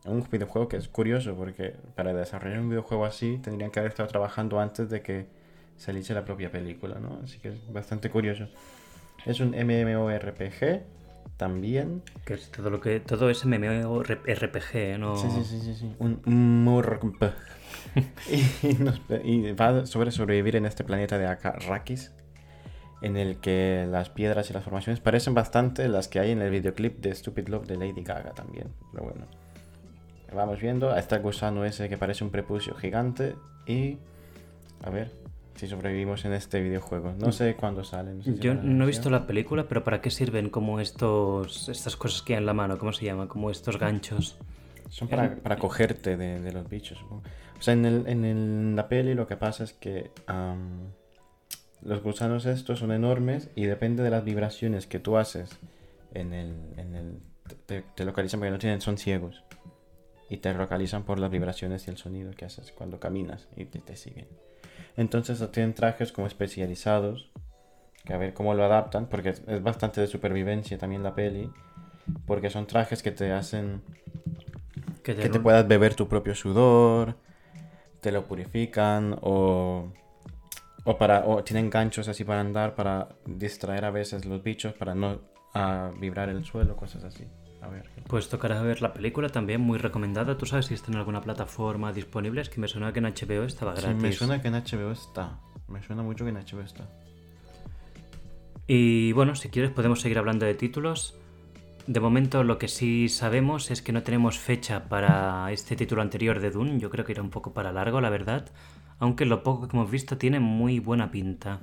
Un 0.05 0.25
videojuego 0.31 0.67
que 0.67 0.77
es 0.77 0.87
curioso, 0.87 1.35
porque 1.35 1.75
para 1.95 2.13
desarrollar 2.13 2.59
un 2.59 2.69
videojuego 2.69 3.05
así 3.05 3.39
tendrían 3.43 3.71
que 3.71 3.79
haber 3.79 3.91
estado 3.91 4.09
trabajando 4.09 4.59
antes 4.59 4.89
de 4.89 5.01
que 5.01 5.27
saliese 5.75 6.13
la 6.13 6.25
propia 6.25 6.51
película, 6.51 6.99
¿no? 6.99 7.19
Así 7.23 7.37
que 7.39 7.49
es 7.49 7.71
bastante 7.71 8.09
curioso. 8.09 8.47
Es 9.25 9.39
un 9.39 9.49
MMORPG 9.49 10.81
también. 11.37 12.01
Que 12.25 12.33
es 12.33 12.51
todo 12.51 12.69
lo 12.69 12.81
que. 12.81 12.99
Todo 12.99 13.29
es 13.29 13.45
MMORPG, 13.45 14.99
¿no? 14.99 15.15
Sí, 15.15 15.27
sí, 15.29 15.43
sí, 15.43 15.61
sí. 15.61 15.75
sí. 15.75 15.95
Un 15.99 16.21
MMORPG. 16.25 17.33
y, 19.23 19.51
va 19.53 19.85
sobre 19.85 20.11
sobrevivir 20.11 20.55
en 20.55 20.65
este 20.65 20.83
planeta 20.83 21.17
de 21.17 21.27
Arrakis, 21.27 22.11
en 23.01 23.17
el 23.17 23.37
que 23.37 23.87
las 23.89 24.09
piedras 24.09 24.49
y 24.49 24.53
las 24.53 24.63
formaciones 24.63 24.99
parecen 24.99 25.33
bastante 25.33 25.87
las 25.87 26.07
que 26.07 26.19
hay 26.19 26.31
en 26.31 26.41
el 26.41 26.51
videoclip 26.51 26.99
de 26.99 27.13
Stupid 27.13 27.47
Love 27.47 27.67
de 27.67 27.77
Lady 27.77 28.03
Gaga 28.03 28.31
también. 28.31 28.67
Pero 28.91 29.05
bueno, 29.05 29.25
vamos 30.33 30.59
viendo. 30.59 30.91
A 30.91 30.99
este 30.99 31.17
gusano 31.19 31.65
ese 31.65 31.89
que 31.89 31.97
parece 31.97 32.23
un 32.23 32.31
prepucio 32.31 32.75
gigante 32.75 33.35
y 33.65 33.97
a 34.83 34.89
ver 34.89 35.26
si 35.57 35.67
sobrevivimos 35.67 36.25
en 36.25 36.33
este 36.33 36.61
videojuego. 36.61 37.13
No 37.19 37.31
sé 37.31 37.55
cuándo 37.55 37.83
salen. 37.83 38.21
Yo 38.39 38.53
no 38.53 38.83
he 38.83 38.87
visto 38.87 39.09
la 39.09 39.25
película, 39.27 39.67
pero 39.67 39.83
¿para 39.83 40.01
qué 40.01 40.09
sirven 40.09 40.49
como 40.49 40.79
estos 40.79 41.69
estas 41.69 41.95
cosas 41.95 42.21
que 42.21 42.33
hay 42.33 42.39
en 42.39 42.45
la 42.45 42.53
mano? 42.53 42.77
¿Cómo 42.77 42.93
se 42.93 43.05
llama? 43.05 43.27
Como 43.27 43.51
estos 43.51 43.77
ganchos. 43.77 44.37
Son 44.89 45.07
para, 45.07 45.35
para 45.35 45.57
cogerte 45.57 46.15
de, 46.15 46.39
de, 46.39 46.51
los 46.53 46.69
bichos. 46.69 47.03
O 47.09 47.61
sea, 47.61 47.73
en, 47.73 47.85
el, 47.85 48.07
en 48.07 48.23
el, 48.23 48.75
la 48.75 48.87
peli 48.87 49.13
lo 49.15 49.27
que 49.27 49.35
pasa 49.35 49.63
es 49.63 49.73
que 49.73 50.11
los 51.81 52.01
gusanos 52.01 52.45
estos 52.45 52.79
son 52.79 52.91
enormes 52.91 53.49
y 53.55 53.65
depende 53.65 54.03
de 54.03 54.09
las 54.09 54.23
vibraciones 54.23 54.87
que 54.87 54.99
tú 54.99 55.17
haces 55.17 55.57
en 56.13 56.33
el... 56.33 56.55
En 56.77 56.95
el 56.95 57.19
te, 57.65 58.05
localizan 58.05 58.39
porque 58.39 58.51
no 58.51 58.59
tienen, 58.59 58.81
son 58.81 58.97
ciegos. 58.97 59.43
Y 60.29 60.37
te 60.37 60.53
localizan 60.53 61.03
por 61.03 61.19
las 61.19 61.31
vibraciones 61.31 61.87
y 61.87 61.91
el 61.91 61.97
sonido 61.97 62.31
que 62.31 62.45
haces 62.45 62.71
cuando 62.71 62.99
caminas 62.99 63.47
y 63.55 63.65
te, 63.65 63.79
te 63.79 63.95
siguen. 63.95 64.27
Entonces 64.95 65.43
tienen 65.51 65.73
trajes 65.73 66.11
como 66.11 66.27
especializados, 66.27 67.29
que 68.05 68.13
a 68.13 68.17
ver 68.17 68.33
cómo 68.33 68.53
lo 68.53 68.63
adaptan, 68.63 69.07
porque 69.07 69.29
es 69.29 69.63
bastante 69.63 70.01
de 70.01 70.07
supervivencia 70.07 70.77
también 70.77 71.03
la 71.03 71.13
peli, 71.13 71.51
porque 72.25 72.49
son 72.49 72.67
trajes 72.67 73.03
que 73.03 73.11
te 73.11 73.31
hacen 73.31 73.81
que 75.03 75.29
te, 75.29 75.39
puedas 75.39 75.67
beber 75.67 75.95
tu 75.95 76.07
propio 76.07 76.35
sudor, 76.35 77.15
te 78.01 78.11
lo 78.11 78.25
purifican 78.25 79.17
o, 79.21 79.91
o, 80.83 80.97
para, 80.97 81.25
o 81.25 81.43
tienen 81.43 81.69
ganchos 81.69 82.07
así 82.07 82.23
para 82.23 82.41
andar, 82.41 82.75
para 82.75 83.09
distraer 83.25 83.85
a 83.85 83.91
veces 83.91 84.25
los 84.25 84.43
bichos, 84.43 84.73
para 84.73 84.95
no 84.95 85.21
vibrar 85.99 86.29
el 86.29 86.45
suelo, 86.45 86.75
cosas 86.75 87.03
así. 87.03 87.25
A 87.61 87.67
ver. 87.69 87.89
Pues 88.07 88.29
tocará 88.29 88.61
ver 88.61 88.81
la 88.81 88.93
película 88.93 89.29
también, 89.29 89.61
muy 89.61 89.77
recomendada. 89.77 90.37
¿Tú 90.37 90.45
sabes 90.45 90.67
si 90.67 90.73
está 90.73 90.91
en 90.91 90.97
alguna 90.97 91.21
plataforma 91.21 91.91
disponible? 91.91 92.41
Es 92.41 92.49
que 92.49 92.61
me 92.61 92.67
suena 92.67 92.93
que 92.93 92.99
en 92.99 93.05
HBO 93.05 93.43
estaba 93.43 93.73
gratis. 93.73 93.97
Sí, 93.97 94.01
me 94.01 94.11
suena 94.13 94.41
que 94.41 94.47
en 94.47 94.53
HBO 94.55 94.91
está. 94.91 95.39
Me 95.67 95.81
suena 95.83 96.03
mucho 96.03 96.23
que 96.23 96.29
en 96.29 96.37
HBO 96.37 96.61
está. 96.61 96.87
Y 98.67 99.11
bueno, 99.13 99.35
si 99.35 99.49
quieres 99.49 99.71
podemos 99.71 100.01
seguir 100.01 100.17
hablando 100.17 100.45
de 100.45 100.53
títulos. 100.53 101.15
De 101.87 102.01
momento 102.01 102.43
lo 102.43 102.57
que 102.57 102.67
sí 102.67 103.07
sabemos 103.07 103.71
es 103.71 103.81
que 103.81 103.93
no 103.93 104.03
tenemos 104.03 104.37
fecha 104.37 104.89
para 104.89 105.49
este 105.53 105.77
título 105.77 106.01
anterior 106.01 106.41
de 106.41 106.51
Dune. 106.51 106.79
Yo 106.79 106.89
creo 106.89 107.05
que 107.05 107.13
irá 107.13 107.21
un 107.21 107.29
poco 107.29 107.53
para 107.53 107.71
largo, 107.71 108.01
la 108.01 108.09
verdad. 108.09 108.45
Aunque 108.99 109.25
lo 109.25 109.41
poco 109.41 109.67
que 109.67 109.77
hemos 109.77 109.89
visto 109.89 110.17
tiene 110.17 110.39
muy 110.41 110.79
buena 110.79 111.11
pinta. 111.11 111.59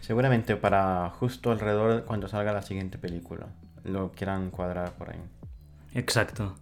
Seguramente 0.00 0.56
para 0.56 1.10
justo 1.10 1.52
alrededor 1.52 1.94
de 1.94 2.02
cuando 2.02 2.26
salga 2.26 2.52
la 2.52 2.62
siguiente 2.62 2.98
película. 2.98 3.46
Lo 3.84 4.12
quieran 4.12 4.50
cuadrar 4.50 4.92
por 4.94 5.10
ahí. 5.10 5.20
Exacto. 5.94 6.56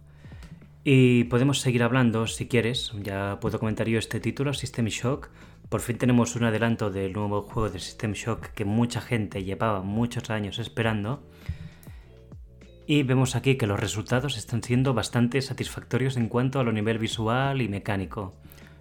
Y 0.83 1.23
podemos 1.25 1.61
seguir 1.61 1.83
hablando 1.83 2.27
si 2.27 2.47
quieres. 2.47 2.91
Ya 3.01 3.39
puedo 3.39 3.59
comentar 3.59 3.87
yo 3.87 3.97
este 3.97 4.19
título, 4.19 4.53
System 4.53 4.87
Shock. 4.87 5.29
Por 5.69 5.81
fin 5.81 5.97
tenemos 5.97 6.35
un 6.35 6.43
adelanto 6.43 6.91
del 6.91 7.13
nuevo 7.13 7.41
juego 7.43 7.69
de 7.69 7.79
System 7.79 8.11
Shock 8.13 8.47
que 8.49 8.65
mucha 8.65 9.01
gente 9.01 9.43
llevaba 9.43 9.81
muchos 9.81 10.29
años 10.29 10.59
esperando. 10.59 11.23
Y 12.85 13.03
vemos 13.03 13.37
aquí 13.37 13.55
que 13.55 13.65
los 13.65 13.79
resultados 13.79 14.37
están 14.37 14.61
siendo 14.61 14.93
bastante 14.93 15.41
satisfactorios 15.41 16.17
en 16.17 16.27
cuanto 16.27 16.59
a 16.59 16.63
lo 16.63 16.73
nivel 16.73 16.99
visual 16.99 17.61
y 17.61 17.69
mecánico. 17.69 18.33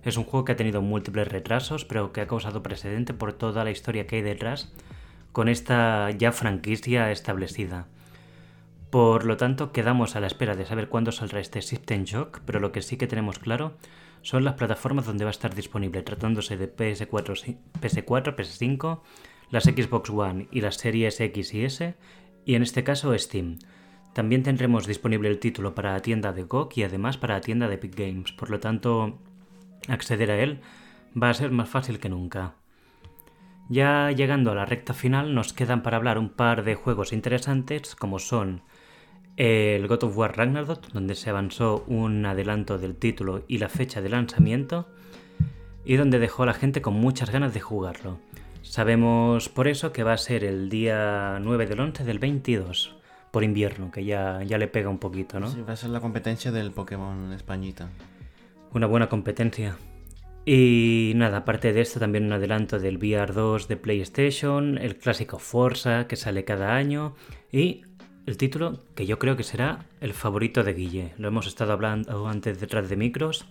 Es 0.02 0.16
un 0.16 0.24
juego 0.24 0.44
que 0.44 0.52
ha 0.52 0.56
tenido 0.56 0.82
múltiples 0.82 1.28
retrasos, 1.28 1.84
pero 1.84 2.12
que 2.12 2.20
ha 2.20 2.26
causado 2.26 2.64
precedente 2.64 3.14
por 3.14 3.32
toda 3.32 3.62
la 3.62 3.70
historia 3.70 4.08
que 4.08 4.16
hay 4.16 4.22
detrás 4.22 4.72
con 5.30 5.48
esta 5.48 6.10
ya 6.10 6.32
franquicia 6.32 7.10
establecida. 7.10 7.86
Por 8.92 9.24
lo 9.24 9.38
tanto, 9.38 9.72
quedamos 9.72 10.16
a 10.16 10.20
la 10.20 10.26
espera 10.26 10.54
de 10.54 10.66
saber 10.66 10.90
cuándo 10.90 11.12
saldrá 11.12 11.40
este 11.40 11.62
System 11.62 12.04
Shock, 12.04 12.42
pero 12.44 12.60
lo 12.60 12.72
que 12.72 12.82
sí 12.82 12.98
que 12.98 13.06
tenemos 13.06 13.38
claro 13.38 13.72
son 14.20 14.44
las 14.44 14.52
plataformas 14.52 15.06
donde 15.06 15.24
va 15.24 15.30
a 15.30 15.38
estar 15.38 15.54
disponible, 15.54 16.02
tratándose 16.02 16.58
de 16.58 16.70
PS4, 16.70 17.56
PS4 17.80 18.36
PS5, 18.36 19.00
las 19.48 19.64
Xbox 19.64 20.10
One 20.10 20.46
y 20.50 20.60
las 20.60 20.76
series 20.76 21.18
X 21.18 21.54
y 21.54 21.64
S, 21.64 21.94
y 22.44 22.54
en 22.54 22.62
este 22.62 22.84
caso 22.84 23.18
Steam. 23.18 23.60
También 24.12 24.42
tendremos 24.42 24.86
disponible 24.86 25.30
el 25.30 25.38
título 25.38 25.74
para 25.74 25.94
la 25.94 26.00
tienda 26.00 26.34
de 26.34 26.42
GOG 26.42 26.72
y 26.76 26.82
además 26.82 27.16
para 27.16 27.36
la 27.36 27.40
tienda 27.40 27.68
de 27.68 27.76
Epic 27.76 27.96
Games, 27.96 28.32
por 28.32 28.50
lo 28.50 28.60
tanto, 28.60 29.20
acceder 29.88 30.30
a 30.30 30.38
él 30.38 30.60
va 31.16 31.30
a 31.30 31.34
ser 31.34 31.50
más 31.50 31.70
fácil 31.70 31.98
que 31.98 32.10
nunca. 32.10 32.56
Ya 33.70 34.10
llegando 34.10 34.52
a 34.52 34.54
la 34.54 34.66
recta 34.66 34.92
final, 34.92 35.34
nos 35.34 35.54
quedan 35.54 35.82
para 35.82 35.96
hablar 35.96 36.18
un 36.18 36.28
par 36.28 36.62
de 36.62 36.74
juegos 36.74 37.14
interesantes, 37.14 37.96
como 37.96 38.18
son 38.18 38.60
el 39.36 39.86
God 39.88 40.04
of 40.04 40.16
War 40.16 40.36
Ragnarok, 40.36 40.92
donde 40.92 41.14
se 41.14 41.30
avanzó 41.30 41.84
un 41.86 42.24
adelanto 42.26 42.78
del 42.78 42.96
título 42.96 43.44
y 43.48 43.58
la 43.58 43.68
fecha 43.68 44.00
de 44.00 44.08
lanzamiento, 44.08 44.88
y 45.84 45.96
donde 45.96 46.18
dejó 46.18 46.44
a 46.44 46.46
la 46.46 46.54
gente 46.54 46.82
con 46.82 46.94
muchas 46.94 47.30
ganas 47.30 47.54
de 47.54 47.60
jugarlo. 47.60 48.18
Sabemos 48.62 49.48
por 49.48 49.68
eso 49.68 49.92
que 49.92 50.04
va 50.04 50.12
a 50.12 50.18
ser 50.18 50.44
el 50.44 50.68
día 50.68 51.38
9 51.42 51.66
del 51.66 51.80
11 51.80 52.04
del 52.04 52.18
22, 52.18 52.96
por 53.30 53.42
invierno, 53.44 53.90
que 53.90 54.04
ya, 54.04 54.42
ya 54.44 54.58
le 54.58 54.68
pega 54.68 54.88
un 54.88 54.98
poquito, 54.98 55.40
¿no? 55.40 55.48
Sí, 55.50 55.62
va 55.62 55.72
a 55.72 55.76
ser 55.76 55.90
la 55.90 56.00
competencia 56.00 56.52
del 56.52 56.70
Pokémon 56.70 57.32
Españita. 57.32 57.88
Una 58.72 58.86
buena 58.86 59.08
competencia. 59.08 59.76
Y 60.44 61.12
nada, 61.16 61.38
aparte 61.38 61.72
de 61.72 61.80
esto, 61.80 62.00
también 62.00 62.24
un 62.24 62.32
adelanto 62.32 62.78
del 62.78 62.98
VR 62.98 63.32
2 63.32 63.68
de 63.68 63.76
PlayStation, 63.76 64.76
el 64.78 64.96
clásico 64.96 65.38
Forza 65.38 66.06
que 66.08 66.16
sale 66.16 66.44
cada 66.44 66.74
año 66.74 67.14
y 67.50 67.82
el 68.26 68.36
título 68.36 68.80
que 68.94 69.06
yo 69.06 69.18
creo 69.18 69.36
que 69.36 69.42
será 69.42 69.86
el 70.00 70.14
favorito 70.14 70.62
de 70.62 70.74
Guille. 70.74 71.14
Lo 71.18 71.28
hemos 71.28 71.46
estado 71.46 71.72
hablando 71.72 72.26
antes 72.28 72.60
detrás 72.60 72.88
de 72.88 72.96
micros 72.96 73.46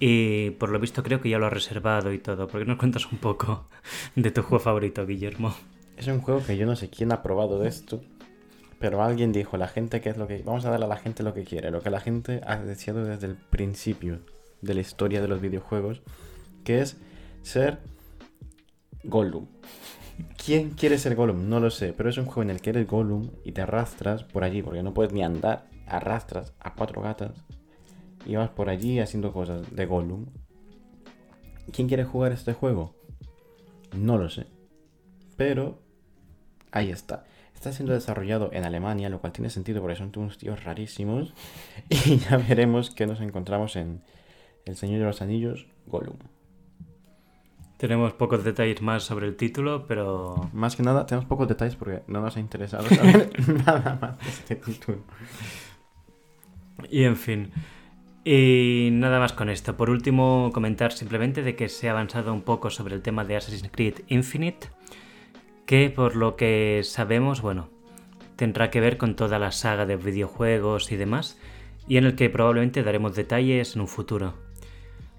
y 0.00 0.50
por 0.50 0.70
lo 0.70 0.78
visto 0.78 1.02
creo 1.02 1.20
que 1.20 1.28
ya 1.28 1.38
lo 1.38 1.46
ha 1.46 1.50
reservado 1.50 2.12
y 2.12 2.18
todo. 2.18 2.46
¿Por 2.48 2.60
qué 2.60 2.66
nos 2.66 2.78
cuentas 2.78 3.10
un 3.10 3.18
poco 3.18 3.68
de 4.16 4.30
tu 4.30 4.42
juego 4.42 4.62
favorito, 4.62 5.06
Guillermo? 5.06 5.54
Es 5.96 6.06
un 6.06 6.20
juego 6.20 6.44
que 6.44 6.56
yo 6.56 6.66
no 6.66 6.76
sé 6.76 6.90
quién 6.90 7.12
ha 7.12 7.22
probado 7.22 7.58
de 7.58 7.68
esto, 7.68 8.02
pero 8.78 9.02
alguien 9.02 9.32
dijo, 9.32 9.56
la 9.56 9.68
gente 9.68 10.00
que 10.00 10.10
es 10.10 10.16
lo 10.16 10.26
que... 10.26 10.42
Vamos 10.44 10.64
a 10.64 10.70
darle 10.70 10.86
a 10.86 10.88
la 10.88 10.96
gente 10.96 11.22
lo 11.22 11.34
que 11.34 11.44
quiere, 11.44 11.70
lo 11.70 11.82
que 11.82 11.90
la 11.90 12.00
gente 12.00 12.40
ha 12.46 12.56
deseado 12.56 13.04
desde 13.04 13.26
el 13.26 13.36
principio 13.36 14.20
de 14.60 14.74
la 14.74 14.80
historia 14.80 15.20
de 15.20 15.28
los 15.28 15.40
videojuegos, 15.40 16.02
que 16.64 16.80
es 16.80 16.96
ser 17.42 17.78
Gollum. 19.04 19.46
¿Quién 20.44 20.70
quiere 20.70 20.98
ser 20.98 21.14
Gollum? 21.14 21.48
No 21.48 21.58
lo 21.58 21.70
sé, 21.70 21.94
pero 21.94 22.10
es 22.10 22.18
un 22.18 22.26
juego 22.26 22.42
en 22.42 22.50
el 22.50 22.60
que 22.60 22.68
eres 22.68 22.86
Gollum 22.86 23.30
y 23.44 23.52
te 23.52 23.62
arrastras 23.62 24.24
por 24.24 24.44
allí, 24.44 24.60
porque 24.60 24.82
no 24.82 24.92
puedes 24.92 25.10
ni 25.10 25.22
andar, 25.22 25.70
arrastras 25.86 26.52
a 26.60 26.74
cuatro 26.74 27.00
gatas 27.00 27.32
y 28.26 28.36
vas 28.36 28.50
por 28.50 28.68
allí 28.68 29.00
haciendo 29.00 29.32
cosas 29.32 29.74
de 29.74 29.86
Gollum. 29.86 30.26
¿Quién 31.72 31.88
quiere 31.88 32.04
jugar 32.04 32.32
este 32.32 32.52
juego? 32.52 32.94
No 33.96 34.18
lo 34.18 34.28
sé. 34.28 34.46
Pero 35.38 35.78
ahí 36.72 36.90
está. 36.90 37.24
Está 37.54 37.72
siendo 37.72 37.94
desarrollado 37.94 38.50
en 38.52 38.64
Alemania, 38.64 39.08
lo 39.08 39.22
cual 39.22 39.32
tiene 39.32 39.48
sentido 39.48 39.80
porque 39.80 39.96
son 39.96 40.12
unos 40.14 40.36
tíos 40.36 40.62
rarísimos. 40.62 41.32
Y 41.88 42.18
ya 42.18 42.36
veremos 42.36 42.90
qué 42.90 43.06
nos 43.06 43.22
encontramos 43.22 43.76
en 43.76 44.02
El 44.66 44.76
Señor 44.76 44.98
de 44.98 45.06
los 45.06 45.22
Anillos, 45.22 45.66
Gollum. 45.86 46.18
Tenemos 47.84 48.14
pocos 48.14 48.42
detalles 48.42 48.80
más 48.80 49.02
sobre 49.02 49.26
el 49.26 49.36
título, 49.36 49.84
pero... 49.86 50.48
Más 50.54 50.74
que 50.74 50.82
nada, 50.82 51.04
tenemos 51.04 51.28
pocos 51.28 51.46
detalles 51.46 51.76
porque 51.76 52.00
no 52.06 52.22
nos 52.22 52.34
ha 52.34 52.40
interesado 52.40 52.88
saber 52.88 53.30
nada 53.66 53.98
más 54.00 54.18
de 54.18 54.30
este 54.30 54.56
título. 54.56 55.00
Y 56.88 57.04
en 57.04 57.16
fin. 57.16 57.50
Y 58.24 58.88
nada 58.90 59.18
más 59.18 59.34
con 59.34 59.50
esto. 59.50 59.76
Por 59.76 59.90
último, 59.90 60.50
comentar 60.54 60.92
simplemente 60.92 61.42
de 61.42 61.56
que 61.56 61.68
se 61.68 61.90
ha 61.90 61.92
avanzado 61.92 62.32
un 62.32 62.40
poco 62.40 62.70
sobre 62.70 62.94
el 62.94 63.02
tema 63.02 63.22
de 63.22 63.36
Assassin's 63.36 63.70
Creed 63.70 63.96
Infinite, 64.08 64.68
que 65.66 65.90
por 65.90 66.16
lo 66.16 66.36
que 66.36 66.80
sabemos, 66.84 67.42
bueno, 67.42 67.68
tendrá 68.36 68.70
que 68.70 68.80
ver 68.80 68.96
con 68.96 69.14
toda 69.14 69.38
la 69.38 69.52
saga 69.52 69.84
de 69.84 69.96
videojuegos 69.96 70.90
y 70.90 70.96
demás, 70.96 71.38
y 71.86 71.98
en 71.98 72.06
el 72.06 72.16
que 72.16 72.30
probablemente 72.30 72.82
daremos 72.82 73.14
detalles 73.14 73.76
en 73.76 73.82
un 73.82 73.88
futuro. 73.88 74.43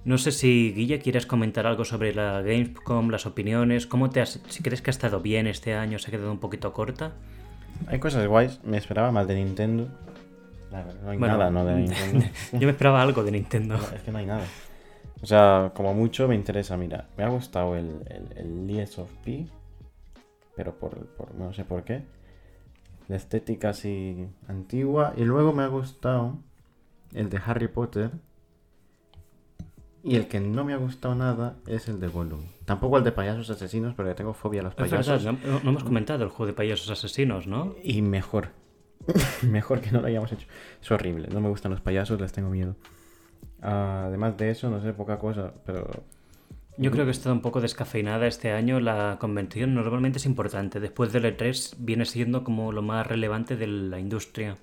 No 0.05 0.19
sé 0.19 0.31
si 0.31 0.71
Guilla 0.74 1.00
quieres 1.00 1.25
comentar 1.25 1.65
algo 1.65 1.83
sobre 1.83 2.13
la 2.13 2.41
Gamescom, 2.41 3.09
las 3.09 3.25
opiniones, 3.25 3.88
cómo 3.88 4.12
te 4.12 4.21
has, 4.21 4.39
si 4.47 4.62
crees 4.62 4.83
que 4.83 4.91
ha 4.91 4.93
estado 4.93 5.19
bien 5.19 5.47
este 5.47 5.74
año, 5.74 5.97
se 5.97 6.09
ha 6.09 6.12
quedado 6.12 6.31
un 6.31 6.38
poquito 6.38 6.71
corta. 6.74 7.13
Hay 7.88 8.00
cosas 8.00 8.27
guays, 8.27 8.63
me 8.63 8.77
esperaba 8.77 9.12
más 9.12 9.27
de 9.27 9.35
Nintendo. 9.35 9.89
No 11.03 11.09
hay 11.09 11.17
nada, 11.17 11.50
¿no? 11.50 11.65
De 11.65 11.75
Nintendo. 11.81 12.25
Yo 12.51 12.59
me 12.59 12.69
esperaba 12.69 13.01
algo 13.01 13.24
de 13.24 13.31
Nintendo. 13.31 13.77
No, 13.77 13.83
es 13.83 14.01
que 14.03 14.12
no 14.12 14.19
hay 14.19 14.27
nada. 14.27 14.45
O 15.24 15.25
sea, 15.25 15.71
como 15.74 15.95
mucho 15.95 16.27
me 16.27 16.35
interesa, 16.35 16.77
mira, 16.77 17.07
me 17.17 17.24
ha 17.24 17.29
gustado 17.29 17.75
el, 17.75 18.01
el, 18.07 18.38
el 18.38 18.67
Lies 18.67 19.00
of 19.00 19.09
P, 19.24 19.47
pero 20.55 20.77
por, 20.77 21.03
por, 21.07 21.33
no 21.33 21.51
sé 21.51 21.65
por 21.65 21.83
qué. 21.83 22.03
La 23.07 23.15
estética 23.15 23.69
así 23.69 24.27
antigua. 24.47 25.13
Y 25.17 25.24
luego 25.24 25.51
me 25.51 25.63
ha 25.63 25.67
gustado 25.67 26.38
el 27.13 27.31
de 27.31 27.39
Harry 27.43 27.67
Potter. 27.69 28.12
Y 30.07 30.17
el 30.17 30.27
que 30.27 30.39
no 30.39 30.63
me 30.63 30.74
ha 30.74 30.77
gustado 30.77 31.15
nada 31.15 31.57
es 31.65 31.88
el 31.88 32.00
de 32.00 32.07
Gollum. 32.07 32.41
Tampoco 32.65 33.00
el 33.00 33.03
de 33.03 33.12
payasos 33.12 33.50
asesinos, 33.50 33.95
porque 33.95 34.13
tengo 34.13 34.35
fobia 34.35 34.62
a 34.62 34.65
los 34.65 34.75
payasos. 34.75 35.24
verdad, 35.24 35.39
no, 35.43 35.59
no 35.62 35.69
hemos 35.71 35.83
comentado 35.83 36.24
el 36.24 36.29
juego 36.29 36.45
de 36.45 36.53
payasos 36.53 36.91
asesinos, 36.91 37.47
¿no? 37.47 37.75
Y 37.81 38.03
mejor. 38.03 38.50
mejor 39.41 39.81
que 39.81 39.89
no 39.89 40.01
lo 40.01 40.07
hayamos 40.07 40.31
hecho. 40.31 40.45
Es 40.79 40.91
horrible. 40.91 41.29
No 41.33 41.41
me 41.41 41.50
gustan 41.50 41.71
los 41.71 41.81
payasos, 41.81 42.21
les 42.21 42.31
tengo 42.31 42.51
miedo. 42.51 42.75
Además 43.62 44.38
de 44.38 44.51
eso, 44.51 44.69
no 44.69 44.79
sé, 44.79 44.93
poca 44.93 45.17
cosa, 45.17 45.53
pero... 45.65 45.89
Yo 46.77 46.91
creo 46.91 47.05
que 47.05 47.12
está 47.12 47.31
un 47.31 47.41
poco 47.41 47.59
descafeinada 47.59 48.27
este 48.27 48.51
año. 48.51 48.79
La 48.79 49.17
convención 49.19 49.74
normalmente 49.74 50.19
es 50.19 50.27
importante. 50.27 50.79
Después 50.79 51.13
del 51.13 51.24
E3 51.24 51.77
viene 51.79 52.05
siendo 52.05 52.43
como 52.43 52.71
lo 52.71 52.83
más 52.83 53.07
relevante 53.07 53.55
de 53.55 53.65
la 53.65 53.97
industria. 53.97 54.57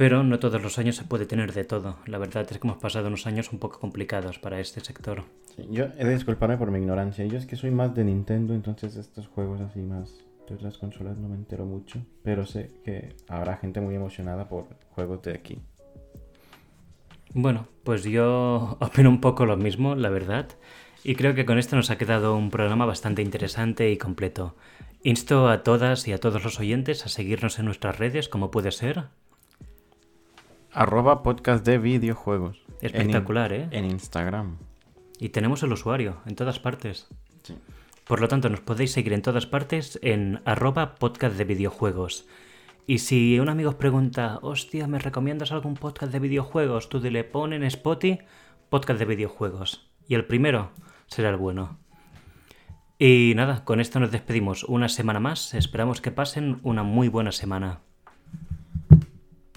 Pero 0.00 0.22
no 0.22 0.38
todos 0.38 0.62
los 0.62 0.78
años 0.78 0.96
se 0.96 1.04
puede 1.04 1.26
tener 1.26 1.52
de 1.52 1.62
todo. 1.62 1.98
La 2.06 2.16
verdad 2.16 2.46
es 2.50 2.56
que 2.56 2.66
hemos 2.66 2.78
pasado 2.78 3.08
unos 3.08 3.26
años 3.26 3.52
un 3.52 3.58
poco 3.58 3.78
complicados 3.78 4.38
para 4.38 4.58
este 4.58 4.80
sector. 4.80 5.24
Sí, 5.54 5.68
yo 5.70 5.88
he 5.98 6.06
de 6.06 6.14
disculparme 6.14 6.56
por 6.56 6.70
mi 6.70 6.78
ignorancia. 6.78 7.26
Yo 7.26 7.36
es 7.36 7.44
que 7.44 7.54
soy 7.54 7.70
más 7.70 7.94
de 7.94 8.04
Nintendo, 8.04 8.54
entonces 8.54 8.96
estos 8.96 9.26
juegos 9.26 9.60
así 9.60 9.80
más 9.80 10.24
de 10.48 10.54
otras 10.54 10.78
consolas 10.78 11.18
no 11.18 11.28
me 11.28 11.34
entero 11.34 11.66
mucho. 11.66 12.00
Pero 12.22 12.46
sé 12.46 12.70
que 12.82 13.14
habrá 13.28 13.58
gente 13.58 13.82
muy 13.82 13.94
emocionada 13.94 14.48
por 14.48 14.68
juegos 14.88 15.20
de 15.20 15.34
aquí. 15.34 15.60
Bueno, 17.34 17.68
pues 17.84 18.02
yo 18.04 18.78
opino 18.80 19.10
un 19.10 19.20
poco 19.20 19.44
lo 19.44 19.58
mismo, 19.58 19.96
la 19.96 20.08
verdad. 20.08 20.48
Y 21.04 21.14
creo 21.14 21.34
que 21.34 21.44
con 21.44 21.58
esto 21.58 21.76
nos 21.76 21.90
ha 21.90 21.98
quedado 21.98 22.36
un 22.36 22.48
programa 22.48 22.86
bastante 22.86 23.20
interesante 23.20 23.90
y 23.90 23.98
completo. 23.98 24.56
Insto 25.02 25.50
a 25.50 25.62
todas 25.62 26.08
y 26.08 26.14
a 26.14 26.20
todos 26.20 26.42
los 26.42 26.58
oyentes 26.58 27.04
a 27.04 27.10
seguirnos 27.10 27.58
en 27.58 27.66
nuestras 27.66 27.98
redes, 27.98 28.30
como 28.30 28.50
puede 28.50 28.70
ser. 28.70 29.04
Arroba 30.72 31.22
podcast 31.22 31.66
de 31.66 31.78
videojuegos. 31.78 32.62
Espectacular, 32.80 33.52
en, 33.52 33.62
¿eh? 33.62 33.68
En 33.72 33.84
Instagram. 33.86 34.58
Y 35.18 35.30
tenemos 35.30 35.62
el 35.62 35.72
usuario 35.72 36.18
en 36.26 36.36
todas 36.36 36.60
partes. 36.60 37.08
Sí. 37.42 37.56
Por 38.04 38.20
lo 38.20 38.28
tanto, 38.28 38.48
nos 38.48 38.60
podéis 38.60 38.92
seguir 38.92 39.12
en 39.12 39.22
todas 39.22 39.46
partes 39.46 39.98
en 40.02 40.40
arroba 40.44 40.94
podcast 40.94 41.36
de 41.36 41.44
videojuegos. 41.44 42.26
Y 42.86 42.98
si 42.98 43.38
un 43.40 43.48
amigo 43.48 43.70
os 43.70 43.76
pregunta, 43.76 44.38
hostia, 44.42 44.86
¿me 44.86 44.98
recomiendas 44.98 45.52
algún 45.52 45.74
podcast 45.74 46.12
de 46.12 46.20
videojuegos? 46.20 46.88
Tú 46.88 47.00
dile, 47.00 47.24
pon 47.24 47.52
en 47.52 47.64
Spotify 47.64 48.20
podcast 48.68 48.98
de 49.00 49.04
videojuegos. 49.04 49.90
Y 50.06 50.14
el 50.14 50.24
primero 50.24 50.70
será 51.06 51.30
el 51.30 51.36
bueno. 51.36 51.78
Y 52.98 53.32
nada, 53.34 53.64
con 53.64 53.80
esto 53.80 53.98
nos 53.98 54.12
despedimos 54.12 54.64
una 54.64 54.88
semana 54.88 55.20
más. 55.20 55.54
Esperamos 55.54 56.00
que 56.00 56.12
pasen 56.12 56.60
una 56.62 56.84
muy 56.84 57.08
buena 57.08 57.32
semana. 57.32 57.80